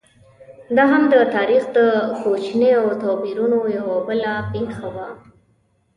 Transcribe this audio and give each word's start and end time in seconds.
دا 0.75 0.83
هم 0.91 1.03
د 1.13 1.15
تاریخ 1.35 1.63
د 1.77 1.79
کوچنیو 2.21 2.83
توپیرونو 3.01 3.59
یوه 3.77 3.97
بله 4.07 4.33
پېښه 4.51 4.87
وه. 4.95 5.07